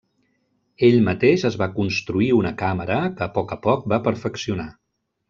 [0.87, 4.67] Ell mateix es va construir una càmera que a poc a poc va perfeccionar.